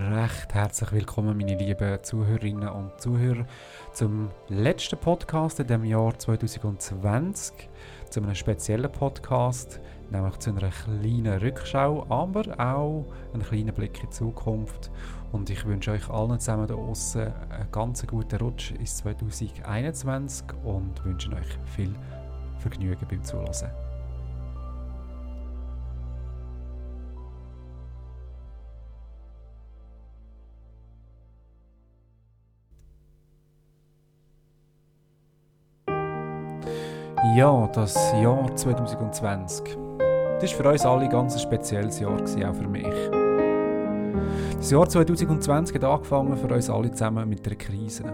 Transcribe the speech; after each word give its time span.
Recht 0.00 0.54
herzlich 0.54 0.92
willkommen, 0.92 1.36
meine 1.36 1.56
lieben 1.56 2.02
Zuhörerinnen 2.02 2.70
und 2.70 2.98
Zuhörer, 2.98 3.44
zum 3.92 4.30
letzten 4.48 4.98
Podcast 4.98 5.60
in 5.60 5.66
dem 5.66 5.84
Jahr 5.84 6.18
2020, 6.18 7.68
zu 8.08 8.22
einem 8.22 8.34
speziellen 8.34 8.90
Podcast, 8.90 9.78
nämlich 10.10 10.38
zu 10.38 10.50
einer 10.50 10.70
kleinen 10.70 11.38
Rückschau, 11.42 12.06
aber 12.08 12.58
auch 12.58 13.04
einen 13.34 13.42
kleinen 13.42 13.74
Blick 13.74 14.02
in 14.02 14.08
die 14.08 14.10
Zukunft. 14.16 14.90
Und 15.32 15.50
ich 15.50 15.66
wünsche 15.66 15.90
euch 15.90 16.08
allen 16.08 16.40
zusammen 16.40 16.66
da 16.66 16.74
draußen 16.76 17.34
einen 17.50 17.70
ganz 17.70 18.06
guten 18.06 18.38
Rutsch 18.38 18.70
ins 18.70 18.96
2021 18.96 20.46
und 20.64 21.04
wünsche 21.04 21.30
euch 21.30 21.58
viel 21.76 21.94
Vergnügen 22.58 23.06
beim 23.06 23.22
Zuhören. 23.22 23.89
Ja, 37.22 37.68
das 37.74 38.12
Jahr 38.12 38.56
2020. 38.56 39.76
Das 40.40 40.52
war 40.52 40.64
für 40.64 40.70
uns 40.70 40.86
alle 40.86 41.06
ganz 41.06 41.34
ein 41.34 41.40
spezielles 41.40 42.00
Jahr, 42.00 42.16
gewesen, 42.16 42.44
auch 42.44 42.54
für 42.54 42.66
mich. 42.66 42.86
Das 44.56 44.70
Jahr 44.70 44.88
2020 44.88 45.74
hat 45.76 45.84
angefangen 45.84 46.34
für 46.38 46.52
uns 46.54 46.70
alle 46.70 46.90
zusammen 46.90 47.28
mit 47.28 47.46
einer 47.46 47.56
Krise. 47.56 48.04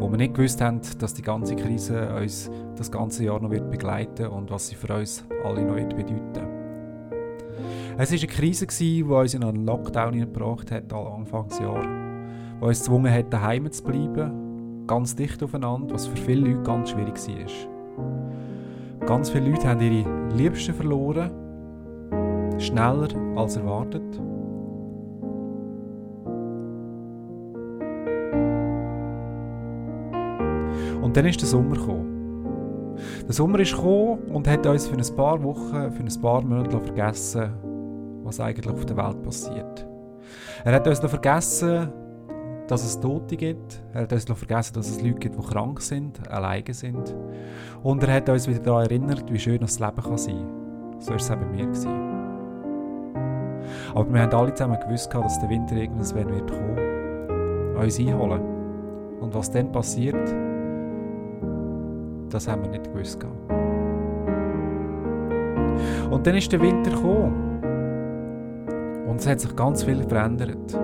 Wo 0.00 0.10
wir 0.10 0.16
nicht 0.16 0.34
gewusst 0.34 0.60
haben, 0.60 0.80
dass 0.98 1.14
die 1.14 1.22
ganze 1.22 1.54
Krise 1.54 2.16
uns 2.16 2.50
das 2.74 2.90
ganze 2.90 3.24
Jahr 3.24 3.38
noch 3.38 3.52
wird 3.52 3.70
begleiten 3.70 4.26
und 4.26 4.50
was 4.50 4.68
sie 4.68 4.74
für 4.74 4.92
uns 4.92 5.24
alle 5.44 5.62
noch 5.62 5.76
wird 5.76 5.96
bedeuten. 5.96 6.48
Es 7.96 8.10
war 8.10 8.18
eine 8.18 8.26
Krise, 8.26 8.66
die 8.66 9.04
uns 9.04 9.34
in 9.34 9.44
einen 9.44 9.64
Lockdown 9.64 10.18
gebracht 10.18 10.72
hat, 10.72 10.92
am 10.92 11.20
Anfangsjahr. 11.20 11.80
Die 12.60 12.64
uns 12.64 12.80
gezwungen 12.80 13.14
hat, 13.14 13.32
daheim 13.32 13.70
zu 13.70 13.84
bleiben, 13.84 14.84
ganz 14.88 15.14
dicht 15.14 15.40
aufeinander, 15.44 15.94
was 15.94 16.08
für 16.08 16.16
viele 16.16 16.50
Leute 16.50 16.62
ganz 16.64 16.90
schwierig 16.90 17.16
war. 17.16 17.75
Ganz 19.06 19.30
viele 19.30 19.50
Leute 19.50 19.68
haben 19.68 19.80
ihre 19.80 20.04
Liebsten 20.34 20.74
verloren, 20.74 21.30
schneller 22.58 23.08
als 23.36 23.56
erwartet. 23.56 24.02
Und 31.02 31.16
dann 31.16 31.26
ist 31.26 31.40
der 31.40 31.48
Sommer 31.48 31.76
gekommen. 31.76 32.16
Der 33.26 33.32
Sommer 33.32 33.60
ist 33.60 33.76
gekommen 33.76 34.18
und 34.32 34.48
hat 34.48 34.66
uns 34.66 34.86
für 34.88 34.96
ein 34.96 35.16
paar 35.16 35.42
Wochen, 35.42 35.92
für 35.92 36.02
ein 36.02 36.20
paar 36.20 36.42
Monate 36.42 36.80
vergessen, 36.80 37.52
was 38.24 38.40
eigentlich 38.40 38.68
auf 38.68 38.84
der 38.84 38.96
Welt 38.96 39.22
passiert. 39.22 39.86
Er 40.64 40.74
hat 40.74 40.88
uns 40.88 40.98
vergessen, 40.98 41.92
dass 42.68 42.84
es 42.84 42.98
Tote 43.00 43.36
gibt. 43.36 43.82
Er 43.92 44.02
hat 44.02 44.12
uns 44.12 44.24
vergessen, 44.24 44.74
dass 44.74 44.88
es 44.88 45.00
Leute 45.00 45.18
gibt, 45.20 45.38
die 45.38 45.46
krank 45.46 45.80
sind, 45.80 46.28
alleine 46.30 46.74
sind. 46.74 47.14
Und 47.82 48.02
er 48.02 48.14
hat 48.14 48.28
uns 48.28 48.48
wieder 48.48 48.60
daran 48.60 48.86
erinnert, 48.86 49.32
wie 49.32 49.38
schön 49.38 49.60
das 49.60 49.78
Leben 49.78 50.02
kann 50.02 50.18
sein 50.18 50.36
kann. 50.36 51.00
So 51.00 51.10
war 51.10 51.16
es 51.16 51.30
auch 51.30 51.36
bei 51.36 51.46
mir. 51.46 51.66
Gewesen. 51.66 52.16
Aber 53.94 54.12
wir 54.12 54.22
haben 54.22 54.34
alle 54.34 54.54
zusammen 54.54 54.78
gewusst, 54.80 55.12
dass 55.12 55.40
der 55.40 55.48
Winter 55.48 55.76
irgendwann 55.76 56.30
wird 56.30 56.50
kommen, 56.50 57.76
uns 57.76 57.98
einholen. 57.98 58.40
Und 59.20 59.34
was 59.34 59.50
dann 59.50 59.72
passiert, 59.72 60.28
das 62.30 62.48
haben 62.48 62.62
wir 62.62 62.70
nicht 62.70 62.84
gewusst. 62.92 63.24
Und 66.10 66.26
dann 66.26 66.34
ist 66.34 66.52
der 66.52 66.60
Winter 66.60 66.90
gekommen. 66.90 67.60
Und 69.08 69.20
es 69.20 69.26
hat 69.26 69.40
sich 69.40 69.54
ganz 69.56 69.82
viel 69.84 70.02
verändert. 70.02 70.78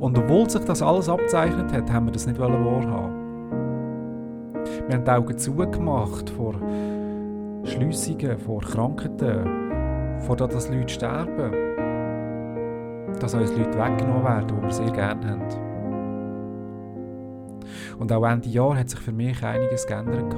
Und 0.00 0.18
obwohl 0.18 0.48
sich 0.48 0.64
das 0.64 0.82
alles 0.82 1.08
abzeichnet 1.08 1.72
hat, 1.72 1.92
haben 1.92 2.06
wir 2.06 2.12
das 2.12 2.26
nicht 2.26 2.38
wahrhaben. 2.38 3.26
Wir 4.86 4.96
haben 4.96 5.04
die 5.04 5.10
Augen 5.10 5.38
zugemacht 5.38 6.30
vor 6.30 6.54
Schliessungen, 7.64 8.38
vor 8.38 8.60
Krankheiten, 8.60 10.20
vor 10.20 10.36
dass 10.36 10.70
Leute 10.70 10.88
sterben, 10.88 11.52
dass 13.20 13.34
uns 13.34 13.50
Leute 13.56 13.78
weggenommen 13.78 14.24
werden, 14.24 14.46
die 14.48 14.62
wir 14.62 14.70
sehr 14.70 14.90
gerne 14.90 15.30
haben. 15.30 15.42
Und 17.98 18.12
auch 18.12 18.24
Ende 18.24 18.48
Jahr 18.48 18.76
hat 18.76 18.90
sich 18.90 19.00
für 19.00 19.12
mich 19.12 19.42
einiges 19.42 19.86
geändert. 19.86 20.34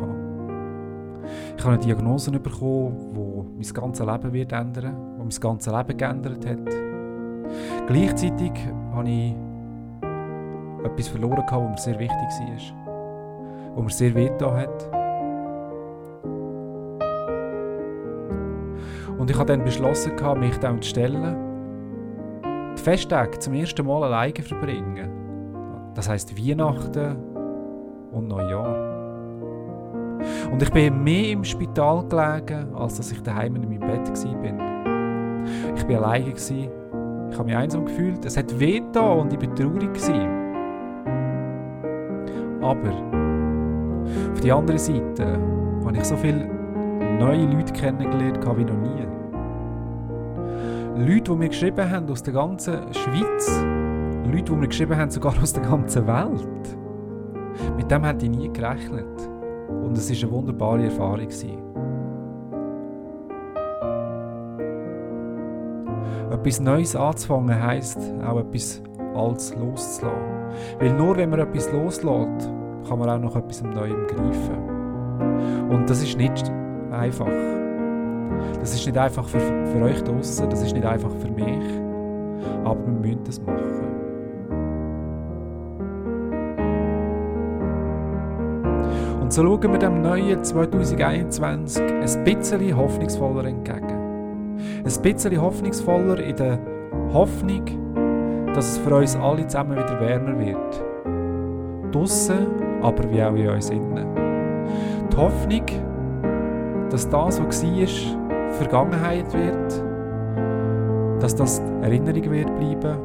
Ich 1.57 1.65
habe 1.65 1.75
eine 1.75 1.83
Diagnose 1.83 2.31
bekommen, 2.31 3.13
die 3.15 3.65
mein 3.65 3.75
ganzes 3.75 4.07
Leben 4.07 4.33
wird 4.33 4.53
ändern, 4.53 4.97
die 5.17 5.23
mein 5.23 5.41
ganzes 5.41 5.73
Leben 5.73 5.97
geändert 5.97 6.47
hat. 6.47 7.89
Gleichzeitig 7.89 8.53
habe 8.95 9.09
ich 9.09 9.35
etwas 10.85 11.09
verloren 11.09 11.45
gehabt, 11.47 11.53
was 11.53 11.87
mir 11.87 11.93
sehr 11.93 11.99
wichtig 11.99 12.17
war. 12.17 13.77
Was 13.77 13.85
mir 13.85 13.91
sehr 13.91 14.15
wehgetan 14.15 14.57
hat. 14.57 14.91
Und 19.19 19.31
ich 19.31 19.37
habe 19.37 19.47
dann 19.47 19.65
beschlossen, 19.65 20.13
mich 20.39 20.57
dem 20.59 20.81
zu 20.81 20.89
stellen. 20.89 21.37
Die 22.77 22.83
Festtage 22.83 23.39
zum 23.41 23.55
ersten 23.55 23.85
Mal 23.85 24.05
alleine 24.05 24.35
verbringen. 24.35 25.11
Das 25.95 26.09
heisst 26.09 26.39
Weihnachten 26.39 27.17
und 28.13 28.29
Neujahr. 28.29 28.99
Und 30.51 30.63
ich 30.63 30.71
bin 30.71 31.03
mehr 31.03 31.31
im 31.31 31.45
Spital 31.45 32.05
gelegen, 32.09 32.75
als 32.75 32.97
dass 32.97 33.11
ich 33.11 33.21
daheim 33.23 33.57
in 33.57 33.69
meinem 33.69 33.81
Bett 33.81 34.09
war. 34.09 35.75
Ich 35.77 35.89
war 35.89 36.05
alleine. 36.05 36.33
Ich 37.31 37.37
habe 37.37 37.45
mich 37.45 37.57
einsam 37.57 37.85
gefühlt. 37.85 38.25
Es 38.25 38.37
hat 38.37 38.59
weh 38.59 38.81
und 38.81 39.33
ich 39.33 39.49
war 39.49 39.55
traurig. 39.55 40.38
Aber 42.69 42.93
auf 44.35 44.41
der 44.43 44.55
anderen 44.55 44.79
Seite 44.79 45.39
habe 45.87 45.97
ich 45.97 46.05
so 46.05 46.17
viele 46.17 46.47
neue 47.19 47.47
Leute 47.47 47.73
kennengelernt 47.73 48.45
wie 48.45 48.65
noch 48.65 48.77
nie. 48.77 49.07
Leute, 51.07 51.33
die 51.33 51.37
mir 51.37 51.49
geschrieben 51.49 51.91
haben 51.91 52.11
aus 52.11 52.23
der 52.23 52.35
ganzen 52.35 52.93
Schweiz. 52.93 53.65
Leute, 54.27 54.53
die 54.53 54.53
mir 54.53 54.69
geschrieben 54.69 54.99
haben 54.99 55.11
sogar 55.11 55.33
aus 55.41 55.55
der 55.55 55.63
ganzen 55.63 56.07
Welt. 56.07 56.77
Mit 57.79 57.91
dem 57.91 58.05
hätte 58.05 58.27
ich 58.27 58.33
nie 58.33 58.53
gerechnet. 58.53 59.31
Und 59.69 59.97
es 59.97 60.11
war 60.11 60.29
eine 60.29 60.37
wunderbare 60.37 60.85
Erfahrung. 60.85 61.29
Etwas 66.31 66.61
Neues 66.61 66.95
anzufangen 66.95 67.63
heisst 67.63 67.99
auch 68.23 68.41
etwas 68.41 68.83
Altes 69.15 69.55
loszulassen. 69.55 70.29
Weil 70.79 70.93
nur 70.93 71.17
wenn 71.17 71.31
man 71.31 71.41
etwas 71.41 71.73
loslässt, 71.73 72.53
kann 72.89 72.99
man 72.99 73.11
auch 73.11 73.19
noch 73.19 73.37
etwas 73.37 73.63
Neuem 73.63 74.07
greifen. 74.07 75.69
Und 75.71 75.89
das 75.89 76.03
ist 76.03 76.17
nicht 76.17 76.51
einfach. 76.91 77.31
Das 78.61 78.75
ist 78.75 78.87
nicht 78.87 78.99
einfach 78.99 79.27
für, 79.29 79.41
für 79.41 79.83
euch 79.83 80.03
draußen, 80.03 80.49
das 80.49 80.63
ist 80.63 80.75
nicht 80.75 80.87
einfach 80.87 81.11
für 81.17 81.31
mich. 81.31 81.81
Aber 82.65 82.81
wir 82.87 82.93
müssen 82.93 83.25
das 83.25 83.41
machen. 83.41 83.79
Und 89.21 89.33
so 89.33 89.43
schauen 89.43 89.73
wir 89.73 89.79
dem 89.79 90.01
neuen 90.01 90.43
2021 90.43 91.83
ein 91.83 92.25
bisschen 92.25 92.77
hoffnungsvoller 92.77 93.45
entgegen. 93.45 93.99
Ein 94.59 95.03
bisschen 95.03 95.41
hoffnungsvoller 95.41 96.21
in 96.21 96.37
der 96.37 96.59
Hoffnung, 97.13 97.65
dass 98.55 98.73
es 98.73 98.79
für 98.79 98.97
uns 98.97 99.17
alle 99.17 99.47
zusammen 99.47 99.77
wieder 99.77 100.01
wärmer 100.01 100.39
wird. 100.39 100.83
Draussen, 101.93 102.68
aber 102.83 103.11
wie 103.11 103.23
auch 103.23 103.35
in 103.35 103.49
uns 103.49 103.71
innen. 103.71 104.07
Die 105.13 105.17
Hoffnung, 105.17 105.67
dass 106.91 107.09
das, 107.09 107.43
was 107.43 107.65
war, 107.65 108.53
Vergangenheit 108.53 109.33
wird, 109.33 109.85
dass 111.21 111.35
das 111.35 111.61
Erinnerung 111.83 112.31
wird 112.31 112.55
bleiben 112.57 112.99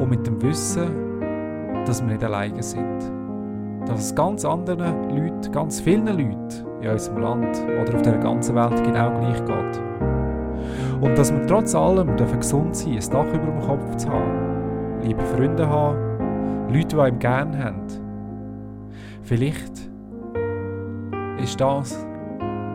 und 0.00 0.10
mit 0.10 0.26
dem 0.26 0.40
Wissen, 0.42 0.88
dass 1.84 2.02
wir 2.02 2.08
nicht 2.08 2.24
alleine 2.24 2.62
sind. 2.62 2.98
Dass 3.86 4.06
es 4.06 4.14
ganz 4.14 4.44
anderen 4.44 5.10
Leuten, 5.10 5.52
ganz 5.52 5.80
vielen 5.80 6.06
Leuten 6.06 6.48
in 6.80 6.90
unserem 6.90 7.18
Land 7.18 7.64
oder 7.80 7.94
auf 7.94 8.02
der 8.02 8.18
ganzen 8.18 8.54
Welt 8.54 8.82
genau 8.84 9.10
gleich 9.18 9.44
geht. 9.44 9.80
Und 11.00 11.16
dass 11.16 11.32
wir 11.32 11.46
trotz 11.46 11.74
allem 11.74 12.16
gesund 12.16 12.76
sein 12.76 12.92
dürfen, 12.92 13.16
ein 13.16 13.26
Dach 13.26 13.34
über 13.34 13.46
dem 13.46 13.60
Kopf 13.60 13.96
zu 13.96 14.08
haben, 14.10 15.00
liebe 15.02 15.22
Freunde 15.24 15.68
haben, 15.68 16.09
Leute, 16.68 16.96
die 16.96 17.00
einem 17.00 17.18
gerne 17.18 17.64
haben. 17.64 17.86
Vielleicht 19.22 19.90
ist 21.42 21.60
das 21.60 22.06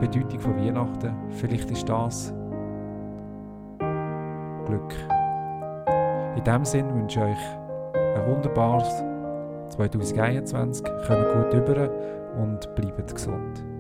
die 0.02 0.08
Bedeutung 0.08 0.40
von 0.40 0.58
Weihnachten. 0.58 1.14
Vielleicht 1.30 1.72
ist 1.72 1.88
das 1.88 2.34
Glück. 4.66 4.94
In 6.36 6.44
diesem 6.44 6.66
Sinne 6.66 6.94
wünsche 6.94 7.20
ich 7.20 7.26
euch 7.26 8.18
ein 8.18 8.28
wunderbares 8.28 9.04
2021. 9.70 10.86
Kommt 11.08 11.34
gut 11.34 11.54
über 11.54 11.90
und 12.38 12.76
bleibt 12.76 13.14
gesund. 13.14 13.75